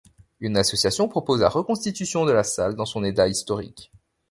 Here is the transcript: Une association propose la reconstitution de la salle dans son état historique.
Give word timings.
Une 0.39 0.57
association 0.57 1.07
propose 1.07 1.41
la 1.41 1.49
reconstitution 1.49 2.25
de 2.25 2.31
la 2.31 2.43
salle 2.43 2.73
dans 2.75 2.85
son 2.87 3.03
état 3.03 3.27
historique. 3.27 3.91